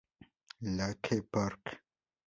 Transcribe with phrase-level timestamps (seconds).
[0.77, 1.61] Lake Park